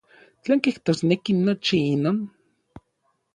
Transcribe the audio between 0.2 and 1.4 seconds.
¿Tlen kijtosneki